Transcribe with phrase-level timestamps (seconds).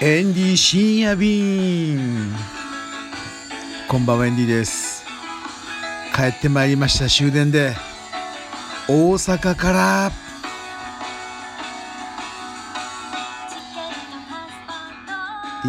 [0.00, 2.32] エンディ深夜便
[3.88, 5.04] こんばんはエンディです。
[6.14, 7.08] 帰ってまいりました。
[7.08, 7.74] 終電で。
[8.88, 10.12] 大阪から。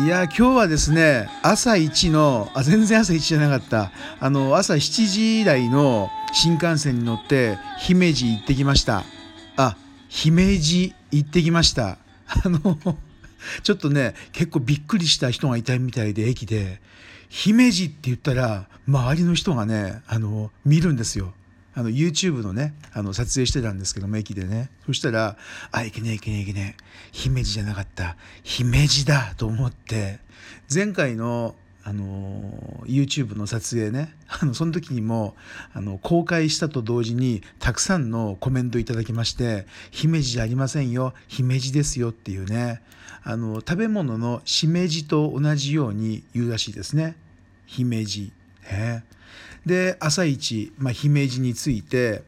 [0.03, 3.91] いや今日はですね朝一のあ全然朝一じゃなかった。
[4.19, 9.03] あの朝7時台の新幹線に乗って姫路行ってきました。
[9.57, 9.75] あ
[10.07, 11.97] 姫路行ってきました。
[12.27, 12.77] あの
[13.63, 16.81] ちょっとね結構びっくりした人がいたみたいで駅で。
[17.29, 21.33] 姫路って言ったら周りの人がねあの見るんですよ。
[21.75, 24.71] あの YouTube のねあの撮影してたんですけども駅でね。
[24.85, 25.37] そしたら
[25.71, 26.83] 「あいけねえいけねえいけねえ。
[27.11, 28.17] 姫路じゃなかった。
[28.43, 30.19] 姫路だ」と思って
[30.73, 34.13] 前回のあの YouTube の撮影ね。
[34.27, 35.35] あのその時にも
[35.73, 42.81] あの公開したと同時にたくさんのコメントいただきまして「姫路じゃありませんよ姫路ですよ」っていうね。
[43.23, 47.15] あの食べ物のしめじと同じように言うらしいですね。
[47.65, 48.31] 姫路。
[48.71, 49.03] ね
[49.65, 52.23] で朝一、まあ、姫路に着いて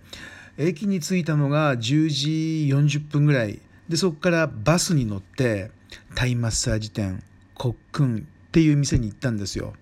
[0.58, 3.60] 駅に着いたのが10時40分ぐらい。
[3.90, 5.70] でそこからバスに乗って
[6.16, 7.22] タイマッサージ店
[7.56, 9.74] コックンっていう店に行ったんですよ。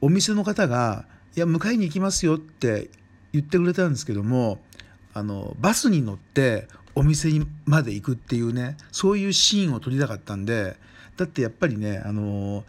[0.00, 2.90] お店の方が「いや迎えに行きますよ」って
[3.32, 4.62] 言ってくれたんですけども
[5.14, 10.76] あのバスに乗ってお店にまで行くっていうねそういうシーンを撮りたかったんで
[11.16, 12.64] だってやっぱりねあの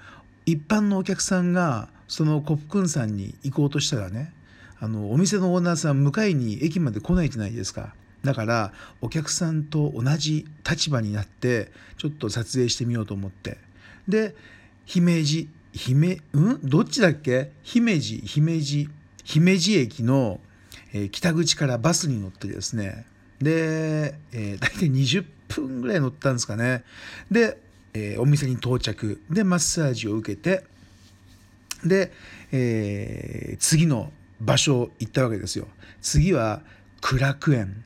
[0.48, 4.34] 一般のお客さんがそのコックンさんに行こうとしたらね
[4.80, 7.94] あのお店のオーナーさん迎えに駅まで来ないじゃないですか
[8.24, 13.58] だからお客さんと同じ立場になってちょっと撮影してみようと思って
[14.08, 14.36] で
[14.86, 16.60] 姫路姫うん？
[16.64, 17.52] どっちだっけ？
[17.64, 18.90] 姫路姫路
[19.24, 20.40] 姫路駅の、
[20.94, 23.06] え、北口からバスに乗ってですね。
[23.42, 26.84] で、えー、大体20分ぐらい乗ったんですかね。
[27.30, 27.58] で、
[27.94, 29.22] えー、お店に到着。
[29.30, 30.64] でマッサージを受けて。
[31.84, 32.12] で、
[32.52, 35.68] えー、次の場所行ったわけですよ。
[36.02, 36.62] 次は
[37.02, 37.84] 苦楽園。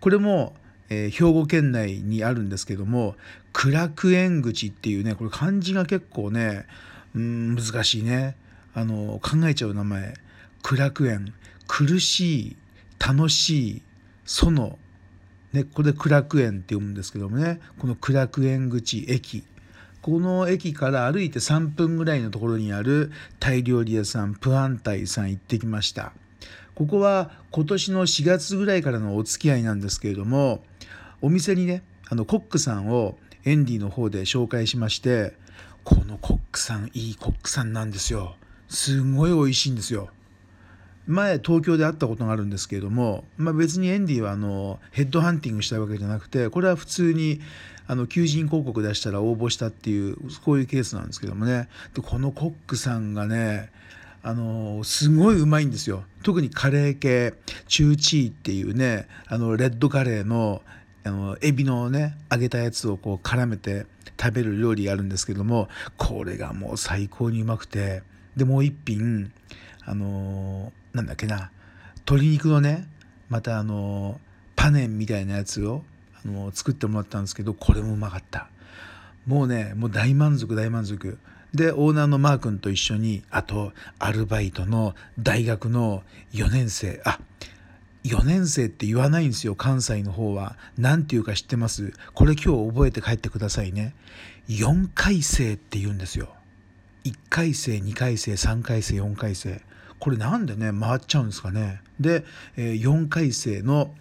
[0.00, 0.56] これも、
[0.88, 3.16] えー、兵庫県内にあるんですけども
[3.52, 6.66] 苦楽園口っていうねこれ漢字が結構ね
[7.14, 8.36] うん難しいね。
[8.74, 10.14] あの考えちゃう名前。
[10.62, 11.32] 苦楽園
[11.66, 12.56] 苦しい
[12.98, 13.82] 楽しい
[14.26, 14.78] その
[15.52, 17.60] ねこれで苦楽園って読むんですけどもね。
[17.78, 19.44] この苦楽園口駅。
[20.02, 23.10] この駅から歩いて3分ぐらいのところにある
[23.40, 26.12] タイ料理屋さんプアンタイさん行ってきました。
[26.76, 30.62] ここは今年の4月ぐらいからのお付き合いなんですけれども
[31.22, 35.32] お店にねあのコックさんをエンディの方で紹介しまして
[35.84, 38.36] このコックさんいいコックさんなんですよ。
[38.68, 40.10] すごい美味しいんですよ。
[41.06, 47.40] 前東京で会ったことがあるんですけれども、まあ、別にエンディはあのヘッドハンティングしたわけじゃなくてこれは普通に
[47.86, 51.68] あの求人広告出したら応募したっていうこういうケースなんですけどもね。
[51.94, 53.70] でこのコックさんがね
[54.26, 56.02] あのすごいうまいんですよ。
[56.24, 57.34] 特にカレー系。
[57.68, 60.62] チューチーっていうねあのレッドカレーの
[61.04, 63.86] あのエビのね揚げたやつをこう絡めて
[64.20, 68.02] 食べる料理あるんですけどもこれがもう最高にうまくて。
[68.36, 69.32] でもう一品
[69.84, 71.50] あのなんだっけな
[71.98, 72.86] 鶏肉のね
[73.28, 74.20] またあの
[74.56, 75.84] パネンみたいなやつを
[76.22, 78.48] あの作ってもらったんですけどこれもうまかった。
[79.26, 81.18] もうねもう大満足大満足。
[81.54, 86.02] でオーナーのマー君と一緒にあとアルバイトの大学の
[86.32, 87.00] 4年生。
[87.04, 87.18] あ
[88.04, 90.56] 4年生って言わないんですよ関西の方は。
[90.78, 91.92] 何て言うか知ってます？
[92.14, 93.94] これ今日覚えて帰ってくださいね。
[94.48, 96.28] 4回生って言うんですよ。
[97.04, 99.60] 1回生2回生3回生4回生。
[99.98, 101.80] これなんでね回っちゃうんですかね。
[102.00, 102.24] で、
[102.56, 103.94] え、4回生の、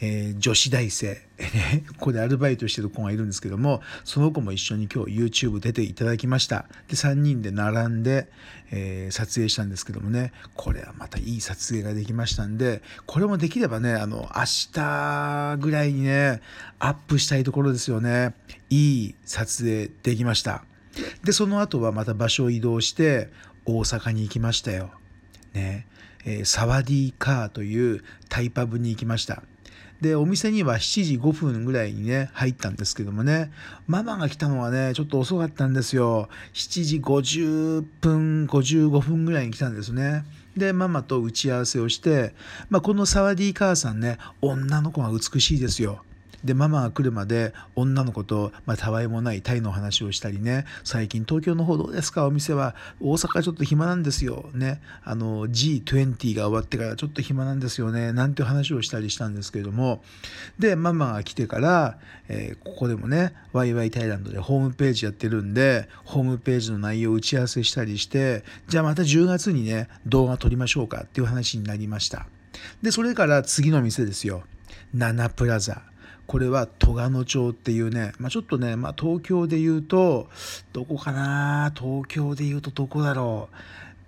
[0.00, 1.20] え、女子大生、
[1.98, 6.66] ここでアルバイトしてる子がいるんですけどもその子も一緒に今日 YouTube 出ていただきました。
[6.88, 8.28] で3人で並んで、
[8.70, 14.42] えー、撮影したんですけどもねこれはまたいい撮影ができましたんでこれもできればねあの明
[14.72, 16.40] 日ぐらいにね
[16.78, 18.34] アップしたいところですよね。
[18.70, 20.64] いい撮影できました。
[21.24, 23.30] でその後はまた場所を移動して
[23.64, 24.90] 大阪に行きましたよ。
[25.54, 25.86] ね、
[26.24, 29.42] えー、サワディーカーというタイパブに行きました。
[30.02, 33.52] で、お店には7時5分ぐらいにね、入ったんですけどもね、
[33.86, 36.28] ママが来たのはね、ちょっと遅かったんですよ。
[36.54, 40.24] 7時50分、55分ぐらいに来たんですね。
[40.56, 42.34] で、ママと打ち合わせをして、
[42.68, 46.02] まあ、このサワディーカーさんね、女の子が美しいですよ。
[46.44, 50.64] でママが来るまで女の子と、まあ、たわいもないタイの話をしたりね。
[50.84, 52.26] 最近東京の方どうですか？
[52.26, 52.74] お店は。
[53.00, 54.50] 大阪ちょっと暇なんですよ。
[54.54, 54.80] ね。
[55.04, 58.12] あの G20 が終わってからちょっと暇なんですよね。
[58.12, 60.02] なんて話をしたりしたんですけれども。
[60.58, 61.98] でママが来てから、
[62.28, 72.26] えー、ここでもねワイワイタイランドでホームページやってるんでホームページの内容を打ち合わせしたりしてじゃあまた10月にね動画撮りましょうかっていう話になりました。
[72.82, 74.42] でそれから次の店ですよ。
[74.94, 75.82] ナナプラザ。
[76.26, 80.28] これは戸賀野町っていうね、まあ、ちょっとね、まあ、東京で言うと
[80.72, 81.72] どこかな？
[81.76, 83.56] 東京で言うとどこだろう？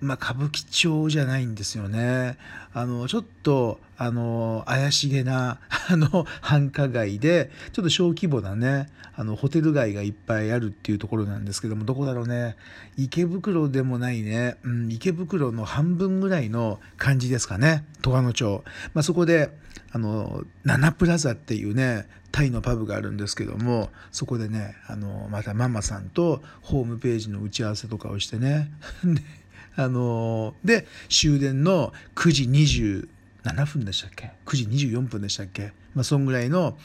[0.00, 2.36] まあ、歌舞伎町じゃないんですよね。
[2.72, 5.58] あの、ちょっと、あの、怪しげな、
[5.88, 12.56] あの、繁華街で、ちょっと小規模なね、あの、ホテル街がいっぱいあるっていうところなんですけども、どこだろうね。
[12.96, 18.64] 池袋でもないね、うん、池袋の半分ぐらいの感じですかね、戸賀野町。
[18.92, 19.56] まあ、そこで、
[19.92, 28.72] あの、ナナプラザっていうね、タイのパブがあるんですけどもそこでねあのまたママさんとホームページの打ち合わせとかをしてね
[29.76, 35.72] あので終電の9時27分でしたっけ？9時24分でしたっけ？
[35.94, 36.76] まあそんぐらいの、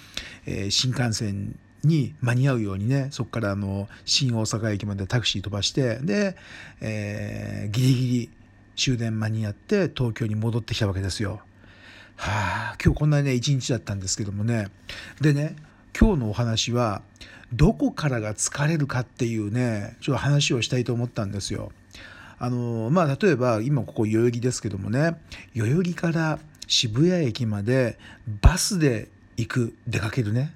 [0.46, 6.36] えー、新幹線に間に合うようにねそこからあの新大阪駅までタクシー飛ばしてで、
[6.82, 8.30] えー、ギリギリ
[8.76, 11.42] 終電間に合って東京に戻ってきたわけですよ。
[12.16, 14.68] はあ今日こんなね一日だったんですけどもね
[15.22, 15.56] でね
[15.98, 17.02] 今日のお話は
[17.54, 21.72] どこからが疲れるかっていうねちょっと話をしたいと思ったんですよ。
[22.40, 25.20] あのまあ例えば今ここ代々木ですけどもね
[25.54, 27.98] 代々木から渋谷駅まで
[28.42, 30.54] バスで行く出かけるね。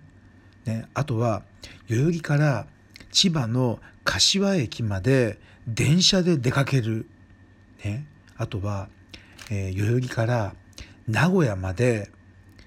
[0.66, 1.44] ねあとは
[1.90, 2.68] 代々木から
[3.12, 7.08] 千葉の柏駅まで電車で出かける、
[7.84, 8.06] ね、
[8.38, 8.90] あとは、
[9.50, 10.56] えー、代々木から
[11.08, 12.10] 名古屋まで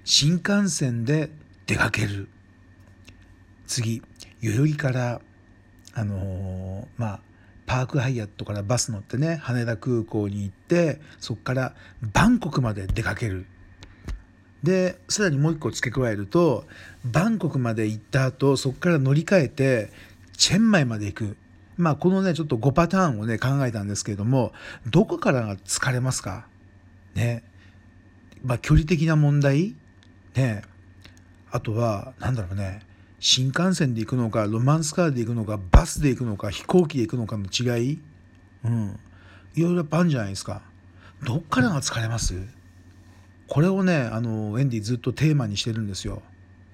[0.03, 1.29] 新幹線で
[1.65, 2.29] 出かける。
[3.65, 4.01] 次
[4.41, 5.21] 代々木から
[5.93, 7.19] あのー、まあ
[7.67, 13.45] パークハイアットからバス乗ってね羽田空港に行ってそこからバンコクまで出かける。
[14.63, 16.65] でさらにもう一個付け加えると
[17.05, 19.91] バンコクまで行った後そこから乗り換えて
[20.35, 21.37] チェンマイまで行く。
[21.75, 24.53] まあこのねちょっと5パターンをね考えたんですけれども
[24.87, 26.47] どこからが疲れますか？
[27.13, 27.43] ね。
[28.43, 29.75] まあ距離的な問題？
[30.35, 30.63] ね。
[31.51, 32.86] あとは何だろうね。
[33.19, 37.99] 新幹線で行くのかロマンスカーで行くのかバスで行くのか飛行機で行くのかの違い？
[38.63, 38.99] うん。
[39.55, 40.61] いろいろあるんじゃないですか。
[41.23, 42.35] どっからが疲れます？
[43.47, 46.21] これをねあのエンディずっとテーマにしてるんですよ。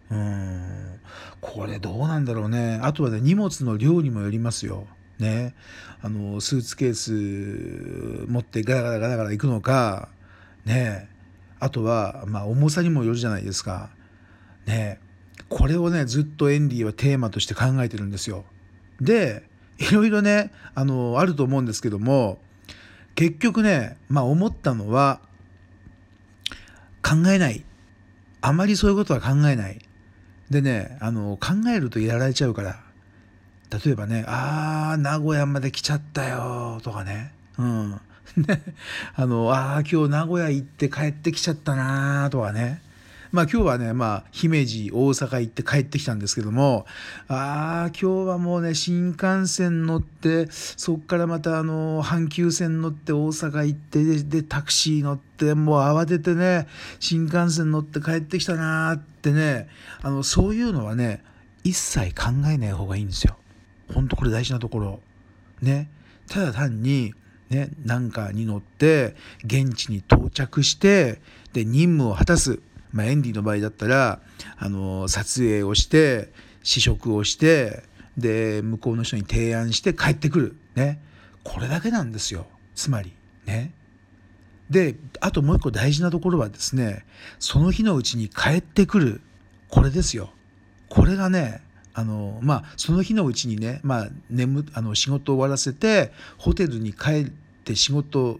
[0.09, 0.99] うん。
[1.39, 2.79] これどうなんだろうね。
[2.83, 4.85] あとはね荷物の量にもよりますよ。
[5.19, 5.53] ね。
[6.01, 10.09] あのスーツケース持ってガラガラガラガラ行くのか。
[10.65, 11.07] ね。
[11.59, 13.91] あとはまあ重さにもよるじゃないですか。
[14.65, 14.99] ね。
[15.49, 18.45] これをねずっとエンディはテーマとして考えてるんですよ。
[19.01, 19.43] で
[19.77, 22.37] いろいろねあのあると思うんですけども
[23.15, 25.19] 結局ねまあ思ったのは
[27.01, 27.63] 考えない。
[28.41, 29.79] あまりそういうことは考えない。
[30.49, 32.79] でねあの考えるとやられちゃうから。
[33.83, 37.33] 例えばね「あー名古屋まで来ちゃったよ」とかね。
[37.57, 37.91] うん。
[38.37, 38.61] ね
[39.15, 42.82] あの「ああ今日名古屋行って帰ってきちゃったな」とかね。
[43.33, 46.85] まあ今日はね、まあ姫路、大阪行って帰ってきたんですけども、
[47.27, 56.67] ああ、今日はもうね、新幹線乗って、そっからまたあの、阪急線乗って大阪行って、で、でタクシー乗って、もう慌ててね、
[56.99, 59.67] 新幹線乗って帰ってきたなーってね、
[60.03, 61.23] あの、そういうのはね、
[61.63, 63.35] 一切考えない方がいいんですよ。
[63.91, 64.99] ほんとこれ大事なところ。
[65.59, 65.89] ね。
[66.29, 67.15] ただ単に、
[67.49, 71.19] ね、なんかに乗って現地に到着して
[71.53, 72.59] で任務を果たす
[72.93, 74.21] まあ、エンディの場合だったら
[74.57, 76.31] あの撮影をして
[76.61, 77.83] 試食をして
[78.17, 80.55] で向こうの人に提案して帰ってくる。
[80.75, 81.01] ね。
[81.43, 82.45] これだけなんですよ。
[82.75, 83.11] つまり。
[83.45, 83.73] ね。
[84.69, 87.05] であともう一個大事なところはですね
[87.37, 89.21] その日のうちに帰ってくる。
[89.69, 90.29] これですよ。
[90.87, 91.61] これがね
[91.95, 97.25] あのまあその日のうちにね、まあ、眠あの仕事を終わらせてホテルに帰っ
[97.63, 98.39] て仕事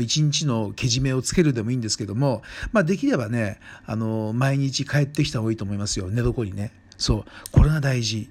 [0.00, 6.08] 一日のけじめをつけるでもいいんですけども、まあ、できればねあの毎日帰ってきた方がいいと思いますよ。
[6.08, 6.72] 寝床にね。
[6.98, 7.24] そう。
[7.50, 8.30] これが大事。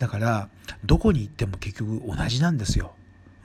[0.00, 0.48] だから
[0.84, 2.94] どこに行っても結局同じなんですよ、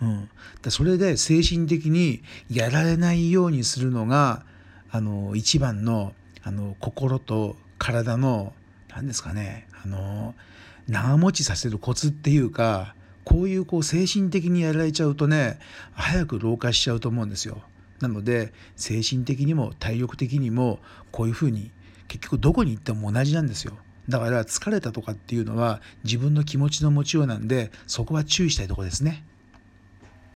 [0.02, 0.30] うん、
[0.62, 4.46] だそれで精神的にやられないようにするのが
[4.90, 8.54] あの一番のあの心と体の
[8.90, 9.68] 何ですかね。
[9.84, 10.34] あの
[10.88, 12.96] 長持ちさせるコツっていうか
[13.26, 15.60] こういうこう精神的にやられちゃうとね
[15.94, 17.62] 早く老化しちゃうと思うんですよ。
[18.00, 20.80] なので精神的にも体力的にも
[21.12, 21.72] こういうふうに
[22.08, 23.78] 結局どこに行っても同じなんですよ。
[24.08, 29.24] だから疲れたとかっていうのは自分の気持ちの持ちようなんでそこは注意したいとこですね。